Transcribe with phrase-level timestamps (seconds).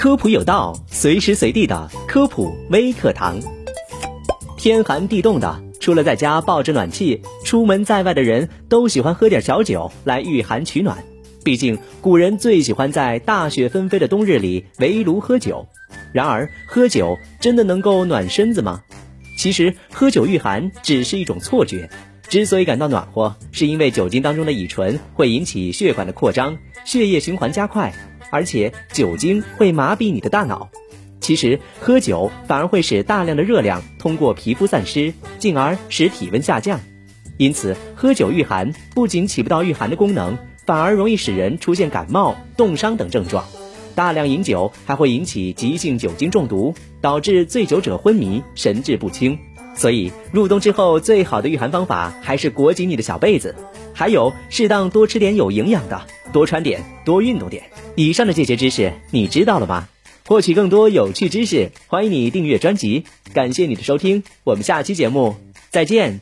[0.00, 3.38] 科普有道，随时随地的科普微课堂。
[4.56, 11.04] 天寒地冻的，除了在家抱着暖气，出门在外的人都喜欢喝点小酒来御寒取暖。
[11.44, 15.66] 毕竟古人最喜欢在大雪纷飞的冬日里围炉喝酒。
[16.14, 18.80] 然而，喝酒真的能够暖身子吗？
[19.36, 21.90] 其实，喝酒御寒只是一种错觉。
[22.30, 26.56] 之所以感到暖和，是因为酒精当中的乙醇会引起血管的扩张，
[26.86, 27.92] 血液循环加快。
[28.30, 30.70] 而且酒精会麻痹你的大脑，
[31.20, 36.80] 其实喝酒反而会使大量的热量通过皮肤散失，进而使体温下降。
[37.36, 40.36] 因此，喝酒御寒不仅起不到御寒的功能，
[40.66, 43.44] 反而容易使人出现感冒、冻伤等症状。
[43.94, 49.38] 大量饮酒还会引起急性酒精中毒，导致醉酒者昏迷、神志不清。
[49.74, 53.54] 所以入冬之后，最好的御寒方法还是裹紧你的小被子，
[53.94, 56.02] 还有适当多吃点有营养的，
[56.32, 57.64] 多穿点，多运动点。
[57.96, 59.88] 以上的这些知识你知道了吗？
[60.26, 63.04] 获取更多有趣知识，欢迎你订阅专辑。
[63.34, 65.36] 感谢你的收听，我们下期节目
[65.70, 66.20] 再见。